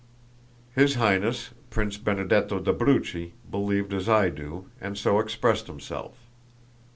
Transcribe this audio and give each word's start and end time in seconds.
His 0.73 0.95
Highness, 0.95 1.51
Prince 1.69 1.99
Benedetto 1.99 2.57
d'Abruzzi 2.59 3.33
believed 3.51 3.93
as 3.93 4.09
I 4.09 4.29
do, 4.29 4.65
and 4.81 4.97
so 4.97 5.19
expressed 5.19 5.67
himself." 5.67 6.15